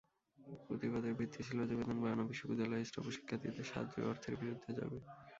[0.65, 4.97] প্রতিবাদের ভিত্তি ছিল যে বেতন বাড়ানো বিশ্ববিদ্যালয়ের স্টাফ ও শিক্ষার্থীদের সাহায্যের অর্থের বিরুদ্ধে যাবে।